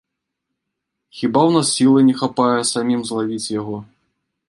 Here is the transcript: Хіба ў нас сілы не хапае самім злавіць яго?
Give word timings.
Хіба 1.17 1.41
ў 1.49 1.57
нас 1.57 1.67
сілы 1.75 1.99
не 2.09 2.15
хапае 2.25 2.61
самім 2.73 3.01
злавіць 3.11 3.51
яго? 3.61 3.77